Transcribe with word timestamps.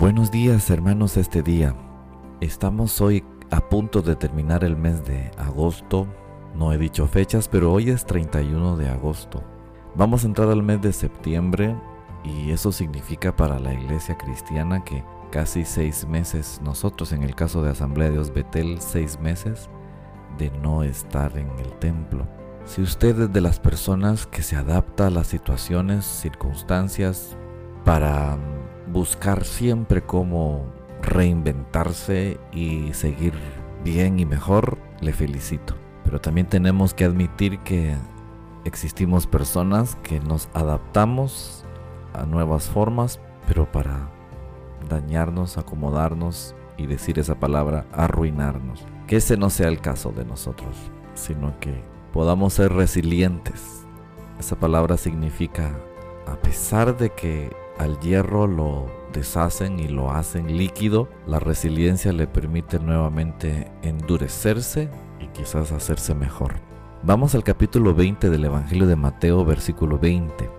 Buenos 0.00 0.30
días 0.30 0.70
hermanos 0.70 1.18
este 1.18 1.42
día. 1.42 1.76
Estamos 2.40 3.02
hoy 3.02 3.22
a 3.50 3.60
punto 3.60 4.00
de 4.00 4.16
terminar 4.16 4.64
el 4.64 4.74
mes 4.74 5.04
de 5.04 5.30
agosto. 5.36 6.06
No 6.54 6.72
he 6.72 6.78
dicho 6.78 7.06
fechas, 7.06 7.48
pero 7.48 7.70
hoy 7.70 7.90
es 7.90 8.06
31 8.06 8.78
de 8.78 8.88
agosto. 8.88 9.44
Vamos 9.94 10.24
a 10.24 10.28
entrar 10.28 10.48
al 10.48 10.62
mes 10.62 10.80
de 10.80 10.94
septiembre 10.94 11.76
y 12.24 12.50
eso 12.50 12.72
significa 12.72 13.36
para 13.36 13.58
la 13.58 13.74
iglesia 13.74 14.16
cristiana 14.16 14.82
que 14.82 15.04
casi 15.30 15.66
seis 15.66 16.08
meses, 16.08 16.62
nosotros 16.64 17.12
en 17.12 17.22
el 17.22 17.34
caso 17.34 17.62
de 17.62 17.68
Asamblea 17.68 18.08
de 18.08 18.14
Dios 18.14 18.32
Betel, 18.32 18.80
seis 18.80 19.20
meses 19.20 19.68
de 20.38 20.50
no 20.62 20.82
estar 20.82 21.36
en 21.36 21.50
el 21.58 21.78
templo. 21.78 22.26
Si 22.64 22.80
usted 22.80 23.20
es 23.20 23.32
de 23.34 23.40
las 23.42 23.60
personas 23.60 24.26
que 24.26 24.40
se 24.40 24.56
adapta 24.56 25.08
a 25.08 25.10
las 25.10 25.26
situaciones, 25.26 26.06
circunstancias, 26.06 27.36
para 27.84 28.38
buscar 28.92 29.44
siempre 29.44 30.02
cómo 30.02 30.66
reinventarse 31.02 32.38
y 32.52 32.92
seguir 32.92 33.34
bien 33.84 34.18
y 34.18 34.26
mejor, 34.26 34.78
le 35.00 35.12
felicito. 35.12 35.74
Pero 36.04 36.20
también 36.20 36.46
tenemos 36.46 36.94
que 36.94 37.04
admitir 37.04 37.60
que 37.60 37.96
existimos 38.64 39.26
personas 39.26 39.96
que 40.02 40.20
nos 40.20 40.48
adaptamos 40.54 41.64
a 42.12 42.26
nuevas 42.26 42.68
formas, 42.68 43.20
pero 43.46 43.70
para 43.70 44.10
dañarnos, 44.88 45.58
acomodarnos 45.58 46.54
y 46.76 46.86
decir 46.86 47.18
esa 47.18 47.34
palabra, 47.34 47.86
arruinarnos. 47.92 48.84
Que 49.06 49.16
ese 49.16 49.36
no 49.36 49.50
sea 49.50 49.68
el 49.68 49.80
caso 49.80 50.12
de 50.12 50.24
nosotros, 50.24 50.76
sino 51.14 51.58
que 51.60 51.82
podamos 52.12 52.54
ser 52.54 52.72
resilientes. 52.72 53.86
Esa 54.38 54.56
palabra 54.56 54.96
significa, 54.96 55.70
a 56.26 56.36
pesar 56.36 56.96
de 56.96 57.10
que 57.10 57.50
al 57.80 57.98
hierro 57.98 58.46
lo 58.46 58.90
deshacen 59.10 59.80
y 59.80 59.88
lo 59.88 60.12
hacen 60.12 60.58
líquido, 60.58 61.08
la 61.26 61.38
resiliencia 61.40 62.12
le 62.12 62.26
permite 62.26 62.78
nuevamente 62.78 63.72
endurecerse 63.80 64.90
y 65.18 65.28
quizás 65.28 65.72
hacerse 65.72 66.14
mejor. 66.14 66.56
Vamos 67.02 67.34
al 67.34 67.42
capítulo 67.42 67.94
20 67.94 68.28
del 68.28 68.44
Evangelio 68.44 68.86
de 68.86 68.96
Mateo, 68.96 69.46
versículo 69.46 69.98
20. 69.98 70.50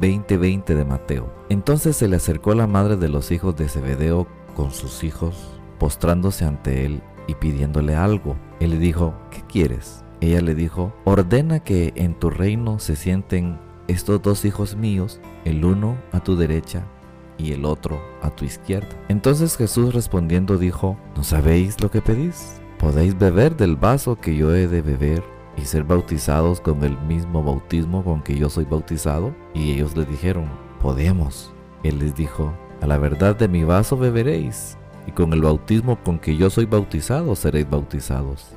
20-20 0.00 0.64
de 0.66 0.84
Mateo. 0.84 1.34
Entonces 1.48 1.96
se 1.96 2.06
le 2.06 2.14
acercó 2.14 2.54
la 2.54 2.68
madre 2.68 2.96
de 2.96 3.08
los 3.08 3.32
hijos 3.32 3.56
de 3.56 3.68
Zebedeo 3.68 4.28
con 4.54 4.70
sus 4.70 5.02
hijos, 5.02 5.58
postrándose 5.80 6.44
ante 6.44 6.86
él 6.86 7.02
y 7.26 7.34
pidiéndole 7.34 7.96
algo. 7.96 8.36
Él 8.60 8.70
le 8.70 8.78
dijo, 8.78 9.14
¿qué 9.32 9.42
quieres? 9.48 10.04
Ella 10.20 10.40
le 10.40 10.54
dijo, 10.54 10.94
ordena 11.06 11.58
que 11.58 11.92
en 11.96 12.14
tu 12.14 12.30
reino 12.30 12.78
se 12.78 12.94
sienten 12.94 13.58
estos 13.88 14.22
dos 14.22 14.44
hijos 14.44 14.76
míos, 14.76 15.20
el 15.44 15.64
uno 15.64 15.96
a 16.12 16.20
tu 16.20 16.36
derecha 16.36 16.84
y 17.38 17.52
el 17.52 17.64
otro 17.64 18.00
a 18.22 18.30
tu 18.30 18.44
izquierda. 18.44 18.88
Entonces 19.08 19.56
Jesús 19.56 19.94
respondiendo 19.94 20.58
dijo, 20.58 20.96
¿no 21.16 21.24
sabéis 21.24 21.80
lo 21.82 21.90
que 21.90 22.00
pedís? 22.00 22.60
¿Podéis 22.78 23.18
beber 23.18 23.56
del 23.56 23.76
vaso 23.76 24.16
que 24.16 24.36
yo 24.36 24.54
he 24.54 24.66
de 24.66 24.82
beber 24.82 25.22
y 25.56 25.62
ser 25.62 25.84
bautizados 25.84 26.60
con 26.60 26.82
el 26.84 26.98
mismo 27.02 27.42
bautismo 27.42 28.04
con 28.04 28.22
que 28.22 28.36
yo 28.36 28.48
soy 28.48 28.64
bautizado? 28.64 29.34
Y 29.54 29.72
ellos 29.72 29.96
le 29.96 30.04
dijeron, 30.04 30.46
podemos. 30.80 31.52
Él 31.82 31.98
les 31.98 32.14
dijo, 32.14 32.52
a 32.80 32.86
la 32.86 32.98
verdad 32.98 33.36
de 33.36 33.48
mi 33.48 33.64
vaso 33.64 33.96
beberéis, 33.96 34.76
y 35.06 35.12
con 35.12 35.32
el 35.32 35.42
bautismo 35.42 35.98
con 36.02 36.18
que 36.18 36.36
yo 36.36 36.50
soy 36.50 36.66
bautizado 36.66 37.34
seréis 37.34 37.68
bautizados. 37.68 38.54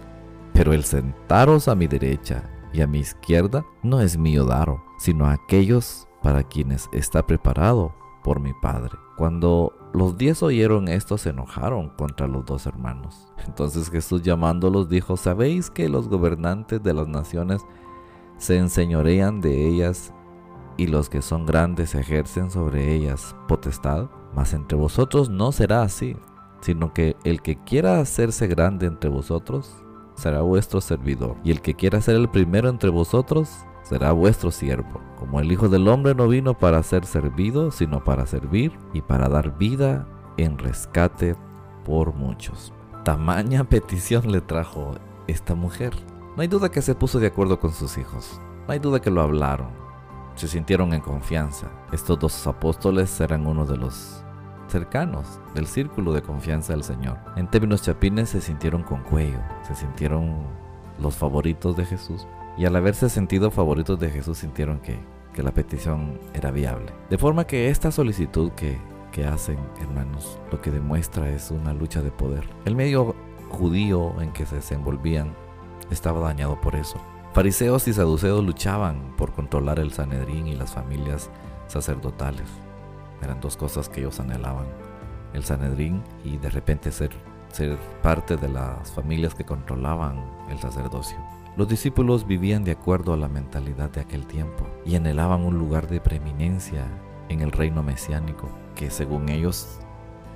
Pero 0.53 0.73
el 0.73 0.83
sentaros 0.83 1.67
a 1.67 1.75
mi 1.75 1.87
derecha 1.87 2.43
y 2.71 2.81
a 2.81 2.87
mi 2.87 2.99
izquierda 2.99 3.65
no 3.83 4.01
es 4.01 4.17
mío 4.17 4.45
daro, 4.45 4.83
sino 4.97 5.25
a 5.25 5.33
aquellos 5.33 6.07
para 6.21 6.43
quienes 6.43 6.89
está 6.91 7.25
preparado 7.25 7.93
por 8.23 8.39
mi 8.39 8.53
Padre. 8.53 8.97
Cuando 9.17 9.73
los 9.93 10.17
diez 10.17 10.41
oyeron 10.43 10.87
esto 10.87 11.17
se 11.17 11.29
enojaron 11.29 11.89
contra 11.89 12.27
los 12.27 12.45
dos 12.45 12.65
hermanos. 12.65 13.31
Entonces 13.45 13.89
Jesús 13.89 14.23
llamándolos 14.23 14.89
dijo, 14.89 15.15
¿sabéis 15.15 15.69
que 15.69 15.87
los 15.87 16.09
gobernantes 16.09 16.81
de 16.81 16.93
las 16.93 17.07
naciones 17.07 17.61
se 18.37 18.57
enseñorean 18.57 19.39
de 19.41 19.67
ellas 19.67 20.13
y 20.75 20.87
los 20.87 21.07
que 21.07 21.21
son 21.21 21.45
grandes 21.45 21.95
ejercen 21.95 22.49
sobre 22.49 22.93
ellas 22.93 23.35
potestad? 23.47 24.09
Mas 24.33 24.53
entre 24.53 24.77
vosotros 24.77 25.29
no 25.29 25.51
será 25.51 25.83
así, 25.83 26.17
sino 26.59 26.93
que 26.93 27.15
el 27.23 27.41
que 27.41 27.55
quiera 27.63 27.99
hacerse 27.99 28.47
grande 28.47 28.87
entre 28.87 29.09
vosotros 29.09 29.71
será 30.15 30.41
vuestro 30.41 30.81
servidor, 30.81 31.37
y 31.43 31.51
el 31.51 31.61
que 31.61 31.75
quiera 31.75 32.01
ser 32.01 32.15
el 32.15 32.29
primero 32.29 32.69
entre 32.69 32.89
vosotros 32.89 33.65
será 33.85 34.11
vuestro 34.11 34.51
siervo. 34.51 34.99
Como 35.17 35.39
el 35.39 35.51
Hijo 35.51 35.69
del 35.69 35.87
Hombre 35.87 36.13
no 36.15 36.27
vino 36.27 36.57
para 36.57 36.83
ser 36.83 37.05
servido, 37.05 37.71
sino 37.71 38.03
para 38.03 38.25
servir 38.25 38.77
y 38.93 39.01
para 39.01 39.29
dar 39.29 39.57
vida 39.57 40.07
en 40.37 40.57
rescate 40.57 41.35
por 41.85 42.13
muchos. 42.13 42.73
Tamaña 43.03 43.63
petición 43.63 44.31
le 44.31 44.41
trajo 44.41 44.95
esta 45.27 45.55
mujer. 45.55 45.93
No 46.35 46.41
hay 46.41 46.47
duda 46.47 46.69
que 46.69 46.81
se 46.81 46.95
puso 46.95 47.19
de 47.19 47.27
acuerdo 47.27 47.59
con 47.59 47.71
sus 47.71 47.97
hijos. 47.97 48.41
No 48.67 48.73
hay 48.73 48.79
duda 48.79 48.99
que 48.99 49.11
lo 49.11 49.21
hablaron. 49.21 49.69
Se 50.35 50.47
sintieron 50.47 50.93
en 50.93 51.01
confianza. 51.01 51.67
Estos 51.93 52.19
dos 52.19 52.47
apóstoles 52.47 53.21
eran 53.21 53.45
uno 53.45 53.65
de 53.65 53.77
los 53.77 54.23
cercanos 54.67 55.39
del 55.53 55.67
círculo 55.67 56.11
de 56.11 56.23
confianza 56.23 56.73
del 56.73 56.83
Señor. 56.83 57.19
En 57.35 57.49
términos 57.49 57.83
chapines 57.83 58.29
se 58.29 58.41
sintieron 58.41 58.81
con 58.81 59.03
cuello, 59.03 59.39
se 59.61 59.75
sintieron 59.75 60.43
los 60.99 61.15
favoritos 61.15 61.77
de 61.77 61.85
Jesús 61.85 62.27
y 62.57 62.65
al 62.65 62.75
haberse 62.75 63.09
sentido 63.09 63.51
favoritos 63.51 63.99
de 63.99 64.09
Jesús 64.09 64.37
sintieron 64.37 64.79
que, 64.79 64.97
que 65.33 65.43
la 65.43 65.53
petición 65.53 66.19
era 66.33 66.51
viable. 66.51 66.93
De 67.09 67.17
forma 67.17 67.45
que 67.45 67.69
esta 67.69 67.91
solicitud 67.91 68.51
que, 68.51 68.77
que 69.11 69.25
hacen, 69.25 69.57
hermanos, 69.81 70.39
lo 70.51 70.61
que 70.61 70.71
demuestra 70.71 71.29
es 71.29 71.51
una 71.51 71.73
lucha 71.73 72.01
de 72.01 72.11
poder. 72.11 72.47
El 72.65 72.75
medio 72.75 73.15
judío 73.49 74.21
en 74.21 74.31
que 74.31 74.45
se 74.45 74.57
desenvolvían 74.57 75.33
estaba 75.91 76.19
dañado 76.19 76.59
por 76.61 76.75
eso. 76.75 76.97
Fariseos 77.33 77.87
y 77.87 77.93
saduceos 77.93 78.43
luchaban 78.43 79.13
por 79.17 79.33
controlar 79.33 79.79
el 79.79 79.91
Sanedrín 79.91 80.47
y 80.47 80.55
las 80.55 80.73
familias 80.73 81.29
sacerdotales. 81.67 82.47
Eran 83.21 83.41
dos 83.41 83.57
cosas 83.57 83.89
que 83.89 83.99
ellos 83.99 84.19
anhelaban. 84.19 84.67
El 85.33 85.43
Sanedrín 85.43 86.01
y 86.23 86.37
de 86.37 86.49
repente 86.49 86.91
ser, 86.91 87.11
ser 87.51 87.77
parte 88.01 88.37
de 88.37 88.47
las 88.47 88.91
familias 88.91 89.35
que 89.35 89.43
controlaban 89.43 90.23
el 90.49 90.59
sacerdocio. 90.59 91.17
Los 91.57 91.69
discípulos 91.69 92.27
vivían 92.27 92.65
de 92.65 92.71
acuerdo 92.71 93.13
a 93.13 93.17
la 93.17 93.29
mentalidad 93.29 93.89
de 93.89 94.01
aquel 94.01 94.27
tiempo 94.27 94.67
y 94.85 94.95
anhelaban 94.95 95.45
un 95.45 95.57
lugar 95.57 95.87
de 95.87 96.01
preeminencia 96.01 96.85
en 97.29 97.41
el 97.41 97.53
reino 97.53 97.81
mesiánico 97.81 98.49
que 98.75 98.89
según 98.89 99.29
ellos 99.29 99.79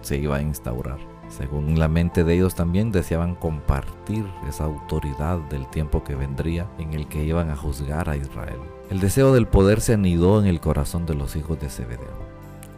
se 0.01 0.17
iba 0.17 0.37
a 0.37 0.41
instaurar. 0.41 0.97
Según 1.27 1.77
la 1.77 1.89
mente 1.89 2.23
de 2.23 2.35
ellos 2.35 2.55
también 2.55 2.91
deseaban 2.91 3.35
compartir 3.35 4.25
esa 4.47 4.63
autoridad 4.63 5.39
del 5.49 5.67
tiempo 5.67 6.05
que 6.05 6.15
vendría 6.15 6.67
en 6.79 6.93
el 6.93 7.07
que 7.07 7.23
iban 7.23 7.51
a 7.51 7.55
juzgar 7.57 8.09
a 8.09 8.15
Israel. 8.15 8.59
El 8.89 9.01
deseo 9.01 9.33
del 9.33 9.45
poder 9.45 9.81
se 9.81 9.95
anidó 9.95 10.39
en 10.39 10.47
el 10.47 10.61
corazón 10.61 11.05
de 11.05 11.15
los 11.15 11.35
hijos 11.35 11.59
de 11.59 11.69
Zebedeo. 11.69 12.29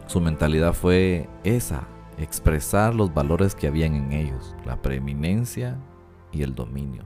Su 0.06 0.20
mentalidad 0.20 0.74
fue 0.74 1.28
esa, 1.44 1.86
expresar 2.18 2.94
los 2.94 3.14
valores 3.14 3.54
que 3.54 3.68
habían 3.68 3.94
en 3.94 4.12
ellos, 4.12 4.54
la 4.66 4.82
preeminencia 4.82 5.78
y 6.32 6.42
el 6.42 6.54
dominio, 6.54 7.04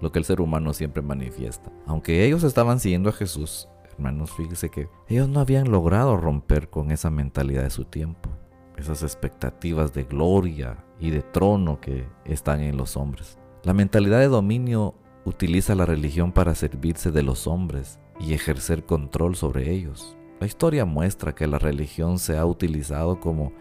lo 0.00 0.12
que 0.12 0.18
el 0.18 0.24
ser 0.24 0.40
humano 0.40 0.72
siempre 0.72 1.02
manifiesta. 1.02 1.72
Aunque 1.86 2.24
ellos 2.24 2.42
estaban 2.44 2.80
siguiendo 2.80 3.10
a 3.10 3.12
Jesús, 3.12 3.68
hermanos, 3.92 4.32
fíjese 4.32 4.70
que 4.70 4.88
ellos 5.08 5.28
no 5.28 5.40
habían 5.40 5.70
logrado 5.70 6.16
romper 6.16 6.68
con 6.68 6.90
esa 6.90 7.10
mentalidad 7.10 7.62
de 7.62 7.70
su 7.70 7.84
tiempo, 7.84 8.28
esas 8.76 9.02
expectativas 9.02 9.92
de 9.92 10.04
gloria 10.04 10.84
y 10.98 11.10
de 11.10 11.22
trono 11.22 11.80
que 11.80 12.06
están 12.24 12.60
en 12.60 12.76
los 12.76 12.96
hombres. 12.96 13.38
La 13.62 13.72
mentalidad 13.72 14.18
de 14.18 14.28
dominio 14.28 14.94
utiliza 15.24 15.74
la 15.74 15.86
religión 15.86 16.32
para 16.32 16.54
servirse 16.54 17.10
de 17.10 17.22
los 17.22 17.46
hombres 17.46 17.98
y 18.20 18.34
ejercer 18.34 18.84
control 18.84 19.36
sobre 19.36 19.70
ellos. 19.70 20.16
La 20.40 20.46
historia 20.46 20.84
muestra 20.84 21.34
que 21.34 21.46
la 21.46 21.58
religión 21.58 22.18
se 22.18 22.36
ha 22.36 22.44
utilizado 22.44 23.20
como, 23.20 23.52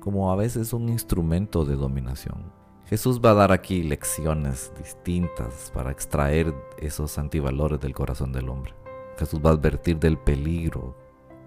como 0.00 0.30
a 0.30 0.36
veces 0.36 0.72
un 0.72 0.88
instrumento 0.88 1.64
de 1.64 1.76
dominación. 1.76 2.52
Jesús 2.88 3.20
va 3.22 3.32
a 3.32 3.34
dar 3.34 3.52
aquí 3.52 3.82
lecciones 3.82 4.72
distintas 4.78 5.70
para 5.74 5.90
extraer 5.90 6.54
esos 6.78 7.18
antivalores 7.18 7.78
del 7.80 7.92
corazón 7.92 8.32
del 8.32 8.48
hombre. 8.48 8.72
Jesús 9.18 9.40
va 9.44 9.50
a 9.50 9.52
advertir 9.52 9.98
del 9.98 10.16
peligro 10.16 10.96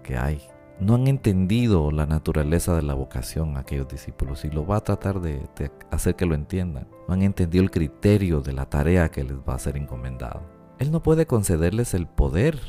que 0.04 0.16
hay. 0.16 0.40
No 0.78 0.94
han 0.94 1.08
entendido 1.08 1.90
la 1.90 2.06
naturaleza 2.06 2.76
de 2.76 2.82
la 2.82 2.94
vocación 2.94 3.56
aquellos 3.56 3.88
discípulos 3.88 4.44
y 4.44 4.50
lo 4.50 4.64
va 4.64 4.76
a 4.76 4.84
tratar 4.84 5.20
de, 5.20 5.42
hacer 5.90 6.14
que 6.14 6.26
lo 6.26 6.36
entiendan. 6.36 6.86
No 7.08 7.14
han 7.14 7.22
entendido 7.22 7.64
el 7.64 7.72
criterio 7.72 8.40
de 8.40 8.52
la 8.52 8.66
tarea 8.66 9.10
que 9.10 9.24
les 9.24 9.38
va 9.38 9.54
a 9.54 9.58
ser 9.58 9.76
encomendada. 9.76 10.48
Él 10.78 10.92
no 10.92 11.02
puede 11.02 11.26
concederles 11.26 11.92
el 11.94 12.06
poder 12.06 12.60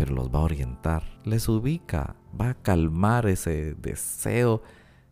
pero 0.00 0.14
los 0.14 0.30
va 0.30 0.38
a 0.38 0.44
orientar, 0.44 1.02
les 1.24 1.46
ubica, 1.46 2.16
va 2.40 2.48
a 2.48 2.54
calmar 2.54 3.26
ese 3.26 3.74
deseo 3.74 4.62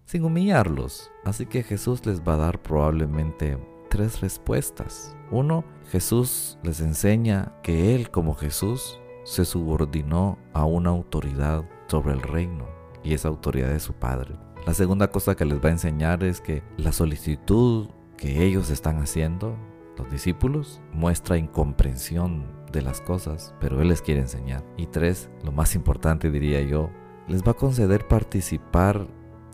sin 0.09 0.25
humillarlos. 0.25 1.13
Así 1.25 1.45
que 1.45 1.63
Jesús 1.63 2.05
les 2.07 2.23
va 2.23 2.35
a 2.35 2.39
dar 2.39 2.63
probablemente 2.63 3.59
tres 3.91 4.23
respuestas. 4.23 5.15
Uno, 5.31 5.65
Jesús 5.91 6.59
les 6.63 6.81
enseña 6.81 7.53
que 7.63 7.95
Él 7.95 8.11
como 8.11 8.35
Jesús 8.35 8.99
se 9.25 9.45
subordinó 9.45 10.39
a 10.55 10.65
una 10.65 10.91
autoridad 10.91 11.69
sobre 11.89 12.15
el 12.15 12.23
reino 12.23 12.67
y 13.05 13.13
esa 13.13 13.29
autoridad 13.29 13.71
es 13.73 13.83
su 13.83 13.93
Padre. 13.93 14.35
La 14.67 14.73
segunda 14.73 15.11
cosa 15.11 15.35
que 15.35 15.45
les 15.45 15.63
va 15.63 15.69
a 15.69 15.73
enseñar 15.73 16.25
es 16.25 16.41
que 16.41 16.63
la 16.79 16.93
solicitud 16.93 17.89
que 18.17 18.45
ellos 18.45 18.71
están 18.71 19.03
haciendo, 19.03 19.57
los 19.99 20.11
discípulos, 20.11 20.81
muestra 20.93 21.37
incomprensión 21.37 22.47
de 22.73 22.81
las 22.81 23.03
cosas, 23.03 23.55
pero 23.61 23.83
Él 23.83 23.89
les 23.89 24.01
quiere 24.01 24.23
enseñar. 24.23 24.65
Y 24.79 24.87
tres, 24.87 25.29
lo 25.45 25.53
más 25.53 25.75
importante 25.75 26.31
diría 26.31 26.63
yo, 26.63 26.91
les 27.29 27.47
va 27.47 27.53
a 27.53 27.57
conceder 27.57 28.09
participar 28.09 29.07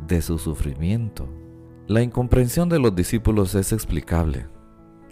de 0.07 0.23
su 0.23 0.39
sufrimiento. 0.39 1.29
La 1.87 2.03
incomprensión 2.03 2.69
de 2.69 2.79
los 2.79 2.95
discípulos 2.95 3.55
es 3.55 3.73
explicable. 3.73 4.47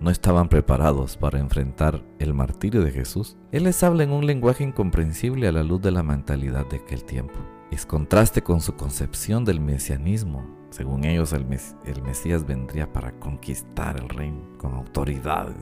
No 0.00 0.10
estaban 0.10 0.48
preparados 0.48 1.16
para 1.16 1.38
enfrentar 1.38 2.02
el 2.18 2.34
martirio 2.34 2.82
de 2.82 2.90
Jesús. 2.90 3.36
Él 3.52 3.64
les 3.64 3.82
habla 3.82 4.02
en 4.02 4.10
un 4.10 4.26
lenguaje 4.26 4.64
incomprensible 4.64 5.46
a 5.46 5.52
la 5.52 5.62
luz 5.62 5.80
de 5.80 5.92
la 5.92 6.02
mentalidad 6.02 6.66
de 6.66 6.78
aquel 6.78 7.04
tiempo. 7.04 7.38
Es 7.70 7.86
contraste 7.86 8.42
con 8.42 8.60
su 8.60 8.74
concepción 8.74 9.44
del 9.44 9.60
mesianismo. 9.60 10.44
Según 10.70 11.04
ellos, 11.04 11.32
el, 11.32 11.46
Mesías 11.46 12.46
vendría 12.46 12.92
para 12.92 13.12
conquistar 13.20 13.98
el 13.98 14.08
reino 14.08 14.42
con 14.58 14.74
autoridad 14.74 15.54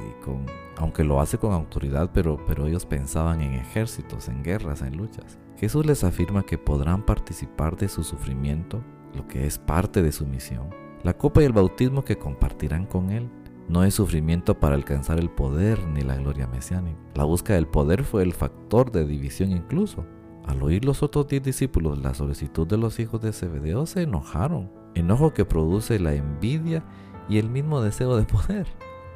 aunque 0.77 1.05
lo 1.05 1.21
hace 1.21 1.37
con 1.37 1.53
autoridad, 1.53 2.11
pero 2.13 2.67
ellos 2.67 2.87
pensaban 2.87 3.43
en 3.43 3.53
ejércitos, 3.53 4.29
en 4.29 4.43
guerras, 4.43 4.81
en 4.81 4.97
luchas. 4.97 5.39
Jesús 5.59 5.85
les 5.85 6.05
afirma 6.05 6.43
que 6.43 6.57
podrán 6.57 7.05
participar 7.05 7.77
de 7.77 7.89
su 7.89 8.03
sufrimiento, 8.03 8.83
lo 9.15 9.27
que 9.27 9.47
es 9.47 9.59
parte 9.59 10.03
de 10.03 10.13
su 10.13 10.27
misión, 10.27 10.71
la 11.03 11.17
copa 11.17 11.43
y 11.43 11.47
el 11.47 11.53
bautismo 11.53 12.05
que 12.05 12.19
compartirán 12.19 12.87
con 12.87 13.11
Él. 13.11 13.29
No 13.69 13.85
es 13.85 13.95
sufrimiento 13.95 14.59
para 14.59 14.75
alcanzar 14.75 15.21
el 15.21 15.31
poder 15.31 15.87
ni 15.87 16.03
la 16.03 16.17
gloria 16.17 16.49
mesiánica. 16.49 16.99
La 17.15 17.23
búsqueda 17.23 17.55
del 17.55 17.69
poder 17.69 18.03
fue 18.03 18.25
el 18.25 18.33
factor 18.33 18.91
de 18.91 19.07
división 19.07 19.53
incluso. 19.53 20.05
Al 20.45 20.61
oír 20.63 20.85
los 20.85 21.05
otros 21.05 21.29
diez 21.29 21.43
discípulos 21.43 21.99
la 21.99 22.13
solicitud 22.15 22.67
de 22.67 22.77
los 22.77 22.99
hijos 22.99 23.21
de 23.21 23.33
Zebedeo, 23.33 23.87
se 23.87 24.03
enojaron. 24.03 24.73
Enojo 24.95 25.33
que 25.33 25.45
produce 25.45 26.01
la 26.01 26.15
envidia 26.15 26.83
y 27.29 27.39
el 27.39 27.49
mismo 27.49 27.81
deseo 27.81 28.17
de 28.17 28.25
poder. 28.25 28.67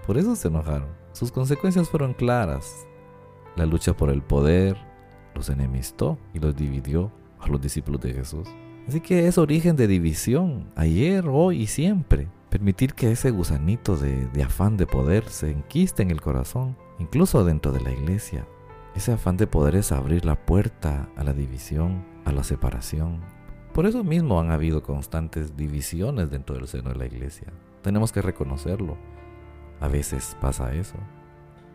Por 0.06 0.18
eso 0.18 0.36
se 0.36 0.48
enojaron. 0.48 0.88
Sus 1.12 1.32
consecuencias 1.32 1.88
fueron 1.88 2.14
claras. 2.14 2.86
La 3.56 3.66
lucha 3.66 3.96
por 3.96 4.10
el 4.10 4.22
poder 4.22 4.76
los 5.34 5.48
enemistó 5.48 6.16
y 6.32 6.38
los 6.38 6.54
dividió 6.54 7.10
a 7.40 7.48
los 7.48 7.60
discípulos 7.60 8.00
de 8.00 8.12
Jesús. 8.12 8.48
Así 8.86 9.00
que 9.00 9.26
es 9.26 9.38
origen 9.38 9.76
de 9.76 9.86
división, 9.86 10.70
ayer, 10.76 11.26
hoy 11.26 11.62
y 11.62 11.66
siempre. 11.66 12.28
Permitir 12.50 12.92
que 12.92 13.10
ese 13.10 13.30
gusanito 13.30 13.96
de, 13.96 14.28
afán 14.42 14.76
de 14.76 14.86
poder 14.86 15.24
se 15.24 15.50
enquiste 15.50 16.02
en 16.02 16.10
el 16.10 16.20
corazón, 16.20 16.76
incluso 16.98 17.44
dentro 17.44 17.72
de 17.72 17.80
la 17.80 17.92
iglesia, 17.92 18.46
ese 18.94 19.12
afán 19.12 19.38
de 19.38 19.46
poder 19.46 19.74
es 19.74 19.90
abrir 19.90 20.26
la 20.26 20.36
puerta 20.44 21.08
a 21.16 21.24
la 21.24 21.32
división, 21.32 22.04
a 22.26 22.32
la 22.32 22.44
separación. 22.44 23.22
Por 23.72 23.86
eso 23.86 24.04
mismo 24.04 24.38
han 24.38 24.50
habido 24.50 24.82
constantes 24.82 25.56
divisiones 25.56 26.30
dentro 26.30 26.54
del 26.54 26.68
seno 26.68 26.90
de 26.90 26.96
la 26.96 27.06
iglesia. 27.06 27.48
Tenemos 27.82 28.12
que 28.12 28.22
reconocerlo. 28.22 28.98
A 29.80 29.88
veces 29.88 30.36
pasa 30.40 30.74
eso. 30.74 30.96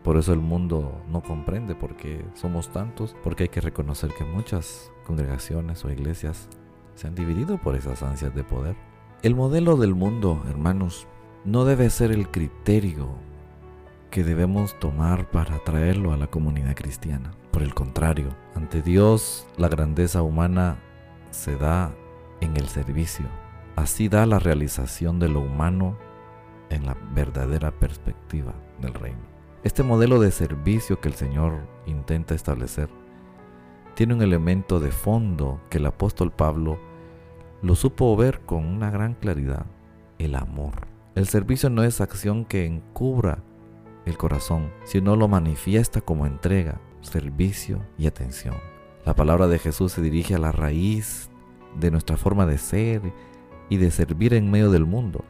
Por 0.04 0.16
eso 0.16 0.32
el 0.32 0.40
mundo 0.40 1.02
no 1.08 1.22
comprende 1.22 1.74
porque 1.74 2.24
somos 2.34 2.70
tantos, 2.72 3.14
porque 3.22 3.42
hay 3.42 3.48
que 3.50 3.60
reconocer 3.60 4.14
que 4.16 4.24
muchas 4.24 4.90
congregaciones 5.04 5.84
o 5.84 5.90
iglesias 5.90 6.48
se 7.00 7.06
han 7.06 7.14
dividido 7.14 7.56
por 7.56 7.76
esas 7.76 8.02
ansias 8.02 8.34
de 8.34 8.44
poder. 8.44 8.76
El 9.22 9.34
modelo 9.34 9.76
del 9.76 9.94
mundo, 9.94 10.42
hermanos, 10.50 11.06
no 11.46 11.64
debe 11.64 11.88
ser 11.88 12.12
el 12.12 12.30
criterio 12.30 13.08
que 14.10 14.22
debemos 14.22 14.78
tomar 14.78 15.30
para 15.30 15.60
traerlo 15.60 16.12
a 16.12 16.18
la 16.18 16.26
comunidad 16.26 16.74
cristiana. 16.74 17.30
Por 17.52 17.62
el 17.62 17.72
contrario, 17.72 18.36
ante 18.54 18.82
Dios 18.82 19.46
la 19.56 19.68
grandeza 19.68 20.20
humana 20.20 20.76
se 21.30 21.56
da 21.56 21.94
en 22.42 22.58
el 22.58 22.68
servicio. 22.68 23.24
Así 23.76 24.10
da 24.10 24.26
la 24.26 24.38
realización 24.38 25.18
de 25.18 25.30
lo 25.30 25.40
humano 25.40 25.96
en 26.68 26.84
la 26.84 26.98
verdadera 27.14 27.70
perspectiva 27.70 28.52
del 28.78 28.92
reino. 28.92 29.22
Este 29.64 29.82
modelo 29.82 30.20
de 30.20 30.32
servicio 30.32 31.00
que 31.00 31.08
el 31.08 31.14
Señor 31.14 31.60
intenta 31.86 32.34
establecer 32.34 32.90
tiene 33.94 34.12
un 34.12 34.22
elemento 34.22 34.80
de 34.80 34.92
fondo 34.92 35.60
que 35.70 35.78
el 35.78 35.86
apóstol 35.86 36.30
Pablo 36.30 36.89
lo 37.62 37.74
supo 37.74 38.16
ver 38.16 38.40
con 38.40 38.64
una 38.64 38.90
gran 38.90 39.14
claridad, 39.14 39.66
el 40.18 40.34
amor. 40.34 40.88
El 41.14 41.26
servicio 41.26 41.68
no 41.70 41.82
es 41.82 42.00
acción 42.00 42.44
que 42.44 42.64
encubra 42.64 43.42
el 44.06 44.16
corazón, 44.16 44.70
sino 44.84 45.16
lo 45.16 45.28
manifiesta 45.28 46.00
como 46.00 46.26
entrega, 46.26 46.80
servicio 47.02 47.82
y 47.98 48.06
atención. 48.06 48.54
La 49.04 49.14
palabra 49.14 49.46
de 49.46 49.58
Jesús 49.58 49.92
se 49.92 50.02
dirige 50.02 50.34
a 50.34 50.38
la 50.38 50.52
raíz 50.52 51.30
de 51.78 51.90
nuestra 51.90 52.16
forma 52.16 52.46
de 52.46 52.58
ser 52.58 53.12
y 53.68 53.76
de 53.76 53.90
servir 53.90 54.34
en 54.34 54.50
medio 54.50 54.70
del 54.70 54.86
mundo. 54.86 55.24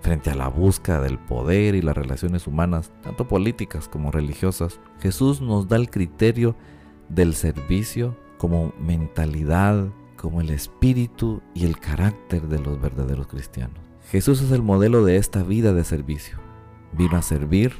Frente 0.00 0.30
a 0.30 0.34
la 0.34 0.48
búsqueda 0.48 1.00
del 1.00 1.18
poder 1.18 1.74
y 1.74 1.82
las 1.82 1.96
relaciones 1.96 2.46
humanas, 2.46 2.92
tanto 3.02 3.28
políticas 3.28 3.88
como 3.88 4.10
religiosas, 4.10 4.80
Jesús 5.00 5.40
nos 5.40 5.68
da 5.68 5.76
el 5.76 5.90
criterio 5.90 6.56
del 7.08 7.34
servicio 7.34 8.16
como 8.38 8.72
mentalidad, 8.80 9.88
como 10.22 10.40
el 10.40 10.50
espíritu 10.50 11.42
y 11.52 11.66
el 11.66 11.80
carácter 11.80 12.42
de 12.46 12.60
los 12.60 12.80
verdaderos 12.80 13.26
cristianos. 13.26 13.80
Jesús 14.08 14.40
es 14.40 14.52
el 14.52 14.62
modelo 14.62 15.04
de 15.04 15.16
esta 15.16 15.42
vida 15.42 15.72
de 15.72 15.82
servicio. 15.82 16.38
Vino 16.92 17.16
a 17.16 17.22
servir 17.22 17.74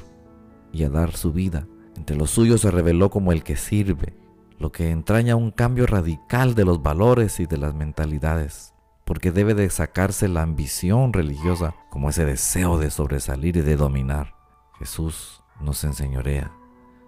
y 0.73 0.83
a 0.83 0.89
dar 0.89 1.13
su 1.15 1.31
vida. 1.31 1.65
Entre 1.95 2.17
los 2.17 2.31
suyos 2.31 2.59
se 2.59 2.69
reveló 2.69 3.09
como 3.09 3.31
el 3.31 3.45
que 3.45 3.55
sirve, 3.55 4.13
lo 4.59 4.73
que 4.73 4.89
entraña 4.89 5.37
un 5.37 5.51
cambio 5.51 5.85
radical 5.85 6.53
de 6.53 6.65
los 6.65 6.83
valores 6.83 7.39
y 7.39 7.45
de 7.45 7.57
las 7.57 7.75
mentalidades, 7.75 8.73
porque 9.05 9.31
debe 9.31 9.53
de 9.53 9.69
sacarse 9.69 10.27
la 10.27 10.41
ambición 10.41 11.13
religiosa 11.13 11.75
como 11.89 12.09
ese 12.09 12.25
deseo 12.25 12.77
de 12.77 12.91
sobresalir 12.91 13.55
y 13.55 13.61
de 13.61 13.77
dominar. 13.77 14.35
Jesús 14.79 15.41
no 15.61 15.71
se 15.71 15.87
enseñorea, 15.87 16.51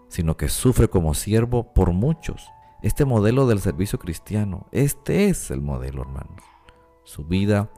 sino 0.08 0.38
que 0.38 0.48
sufre 0.48 0.88
como 0.88 1.14
siervo 1.14 1.74
por 1.74 1.92
muchos. 1.92 2.55
Este 2.86 3.04
modelo 3.04 3.48
del 3.48 3.62
servicio 3.62 3.98
cristiano, 3.98 4.68
este 4.72 5.28
es 5.28 5.50
el 5.50 5.60
modelo, 5.60 6.04
hermanos. 6.04 6.44
Su 7.04 7.26
vida 7.26 7.72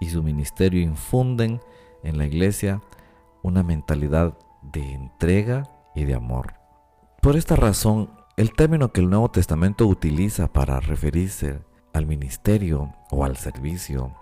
y 0.00 0.10
su 0.10 0.20
ministerio 0.20 0.80
infunden 0.80 1.60
en 2.02 2.18
la 2.18 2.26
iglesia 2.26 2.82
una 3.44 3.62
mentalidad 3.62 4.36
de 4.62 4.94
entrega 4.94 5.70
y 5.94 6.06
de 6.06 6.14
amor. 6.14 6.54
Por 7.22 7.36
esta 7.36 7.54
razón, 7.54 8.10
el 8.36 8.52
término 8.52 8.90
que 8.90 9.00
el 9.00 9.08
Nuevo 9.08 9.30
Testamento 9.30 9.86
utiliza 9.86 10.52
para 10.52 10.80
referirse 10.80 11.60
al 11.92 12.06
ministerio 12.06 12.92
o 13.12 13.24
al 13.24 13.36
servicio 13.36 14.12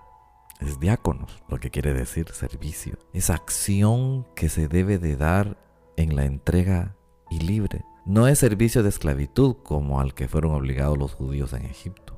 es 0.61 0.79
diáconos, 0.79 1.43
lo 1.49 1.59
que 1.59 1.71
quiere 1.71 1.95
decir 1.95 2.29
servicio. 2.35 2.99
Es 3.15 3.31
acción 3.31 4.27
que 4.35 4.51
se 4.51 4.69
debe 4.69 4.99
de 4.99 5.17
dar 5.17 5.57
en 5.97 6.15
la 6.15 6.27
entrega 6.27 6.95
y 7.31 7.41
libre. 7.41 7.87
No 8.07 8.29
es 8.29 8.39
servicio 8.39 8.85
de 8.85 8.89
esclavitud 8.89 9.57
como 9.65 9.99
al 9.99 10.15
que 10.15 10.29
fueron 10.29 10.55
obligados 10.55 10.97
los 10.97 11.13
judíos 11.13 11.53
en 11.55 11.65
Egipto. 11.65 12.15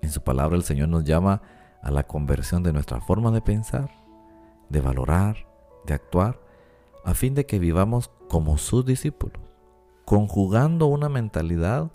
En 0.00 0.10
su 0.10 0.22
palabra 0.22 0.56
el 0.56 0.62
Señor 0.62 0.88
nos 0.88 1.04
llama 1.04 1.42
a 1.82 1.90
la 1.90 2.06
conversión 2.06 2.62
de 2.62 2.72
nuestra 2.72 3.02
forma 3.02 3.30
de 3.30 3.42
pensar, 3.42 3.90
de 4.70 4.80
valorar, 4.80 5.46
de 5.84 5.92
actuar, 5.92 6.40
a 7.04 7.12
fin 7.12 7.34
de 7.34 7.44
que 7.44 7.58
vivamos 7.58 8.10
como 8.30 8.56
sus 8.56 8.86
discípulos, 8.86 9.42
conjugando 10.06 10.86
una 10.86 11.10
mentalidad, 11.10 11.92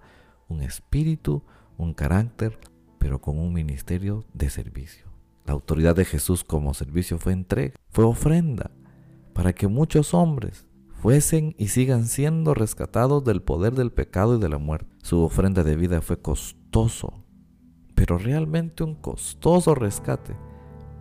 un 0.48 0.62
espíritu, 0.62 1.41
un 1.77 1.96
carácter, 1.96 2.60
pero 3.00 3.20
con 3.20 3.39
un 3.39 3.51
ministerio 3.51 4.25
de 4.36 4.51
servicio. 4.51 5.08
La 5.46 5.53
autoridad 5.53 5.96
de 5.96 6.05
Jesús 6.05 6.43
como 6.43 6.75
servicio 6.75 7.17
fue 7.17 7.34
entrega, 7.34 7.74
fue 7.89 8.05
ofrenda, 8.05 8.70
para 9.34 9.53
que 9.53 9.67
muchos 9.67 10.13
hombres 10.13 10.67
fuesen 11.01 11.55
y 11.58 11.70
sigan 11.70 12.05
siendo 12.05 12.53
rescatados 12.53 13.24
del 13.24 13.41
poder 13.41 13.74
del 13.74 13.91
pecado 13.91 14.36
y 14.36 14.39
de 14.39 14.50
la 14.50 14.60
muerte. 14.60 14.88
Su 15.01 15.24
ofrenda 15.24 15.63
de 15.63 15.75
vida 15.75 16.00
fue 16.01 16.22
costoso, 16.22 17.24
pero 17.96 18.20
realmente 18.20 18.84
un 18.84 18.93
costoso 18.93 19.74
rescate 19.74 20.36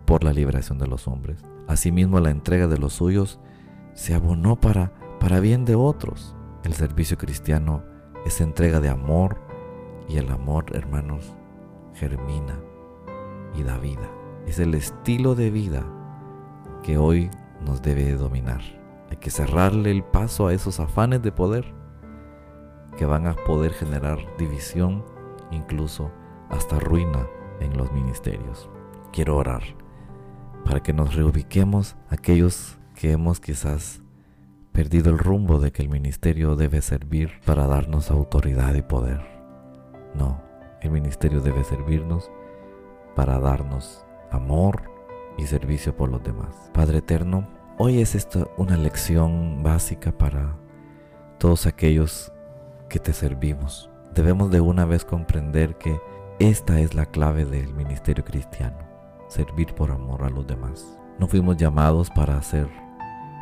por 0.05 0.23
la 0.23 0.33
liberación 0.33 0.79
de 0.79 0.87
los 0.87 1.07
hombres. 1.07 1.43
Asimismo, 1.67 2.19
la 2.19 2.31
entrega 2.31 2.67
de 2.67 2.79
los 2.79 2.93
suyos 2.93 3.39
se 3.93 4.15
abonó 4.15 4.59
para, 4.59 4.91
para 5.19 5.39
bien 5.39 5.65
de 5.65 5.75
otros. 5.75 6.35
El 6.63 6.73
servicio 6.73 7.19
cristiano 7.19 7.83
es 8.25 8.41
entrega 8.41 8.79
de 8.79 8.89
amor 8.89 9.37
y 10.09 10.17
el 10.17 10.31
amor, 10.31 10.65
hermanos, 10.75 11.31
germina 11.93 12.59
y 13.55 13.61
da 13.61 13.77
vida. 13.77 14.09
Es 14.47 14.57
el 14.57 14.73
estilo 14.73 15.35
de 15.35 15.51
vida 15.51 15.85
que 16.81 16.97
hoy 16.97 17.29
nos 17.63 17.83
debe 17.83 18.13
dominar. 18.13 18.80
Hay 19.11 19.17
que 19.17 19.29
cerrarle 19.29 19.91
el 19.91 20.05
paso 20.05 20.47
a 20.47 20.53
esos 20.53 20.79
afanes 20.79 21.21
de 21.21 21.33
poder 21.33 21.65
que 22.97 23.05
van 23.05 23.27
a 23.27 23.35
poder 23.35 23.73
generar 23.73 24.19
división, 24.37 25.03
incluso 25.51 26.09
hasta 26.49 26.79
ruina 26.79 27.27
en 27.59 27.75
los 27.75 27.91
ministerios. 27.91 28.69
Quiero 29.11 29.35
orar 29.35 29.63
para 30.63 30.81
que 30.81 30.93
nos 30.93 31.13
reubiquemos 31.13 31.97
aquellos 32.07 32.79
que 32.95 33.11
hemos 33.11 33.41
quizás 33.41 34.01
perdido 34.71 35.09
el 35.09 35.17
rumbo 35.17 35.59
de 35.59 35.73
que 35.73 35.81
el 35.81 35.89
ministerio 35.89 36.55
debe 36.55 36.81
servir 36.81 37.31
para 37.45 37.67
darnos 37.67 38.11
autoridad 38.11 38.75
y 38.75 38.81
poder. 38.81 39.19
No, 40.15 40.41
el 40.79 40.91
ministerio 40.91 41.41
debe 41.41 41.65
servirnos 41.65 42.31
para 43.13 43.39
darnos 43.39 44.05
amor 44.31 44.83
y 45.37 45.47
servicio 45.47 45.97
por 45.97 46.09
los 46.09 46.23
demás. 46.23 46.71
Padre 46.73 46.99
eterno, 46.99 47.59
hoy 47.83 47.99
es 47.99 48.13
esta 48.13 48.45
una 48.57 48.77
lección 48.77 49.63
básica 49.63 50.15
para 50.15 50.55
todos 51.39 51.65
aquellos 51.65 52.31
que 52.89 52.99
te 52.99 53.11
servimos. 53.11 53.89
Debemos 54.13 54.51
de 54.51 54.61
una 54.61 54.85
vez 54.85 55.03
comprender 55.03 55.79
que 55.79 55.99
esta 56.37 56.79
es 56.79 56.93
la 56.93 57.07
clave 57.07 57.43
del 57.43 57.73
ministerio 57.73 58.23
cristiano, 58.23 58.77
servir 59.29 59.73
por 59.73 59.89
amor 59.89 60.23
a 60.23 60.29
los 60.29 60.45
demás. 60.45 60.95
No 61.17 61.27
fuimos 61.27 61.57
llamados 61.57 62.11
para 62.11 62.39
ser 62.43 62.69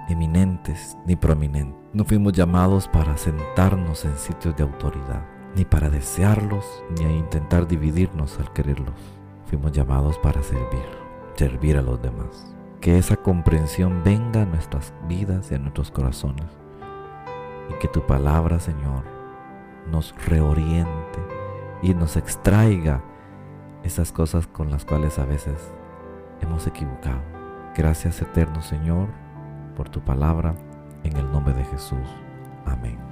eminentes 0.08 0.96
ni 1.06 1.18
prominentes. 1.18 1.78
No 1.92 2.06
fuimos 2.06 2.32
llamados 2.32 2.88
para 2.88 3.18
sentarnos 3.18 4.06
en 4.06 4.18
sitios 4.18 4.56
de 4.56 4.64
autoridad, 4.64 5.26
ni 5.54 5.66
para 5.66 5.90
desearlos, 5.90 6.66
ni 6.98 7.04
a 7.04 7.12
intentar 7.12 7.68
dividirnos 7.68 8.40
al 8.40 8.54
quererlos. 8.54 8.96
Fuimos 9.48 9.74
llamados 9.74 10.18
para 10.20 10.42
servir, 10.44 10.86
servir 11.36 11.76
a 11.76 11.82
los 11.82 12.02
demás. 12.02 12.56
Que 12.82 12.98
esa 12.98 13.18
comprensión 13.18 14.04
venga 14.04 14.44
a 14.44 14.46
nuestras 14.46 14.94
vidas 15.08 15.52
y 15.52 15.56
a 15.56 15.60
nuestros 15.60 15.92
corazones. 15.92 16.46
Y 17.70 17.74
que 17.80 17.88
tu 17.88 18.06
palabra, 18.06 18.60
Señor, 18.60 19.04
nos 19.92 20.16
reoriente 20.26 21.20
y 21.82 21.94
nos 21.94 22.18
extraiga 22.18 23.02
esas 23.84 24.12
cosas 24.12 24.48
con 24.48 24.70
las 24.70 24.86
cuales 24.86 25.20
a 25.20 25.26
veces 25.26 25.74
hemos 26.42 26.68
equivocado. 26.68 27.22
Gracias 27.76 28.22
eterno 28.22 28.62
Señor 28.62 29.08
por 29.76 29.90
tu 29.90 30.02
palabra, 30.02 30.56
en 31.04 31.16
el 31.16 31.32
nombre 31.32 31.54
de 31.54 31.64
Jesús. 31.64 32.08
Amén. 32.66 33.09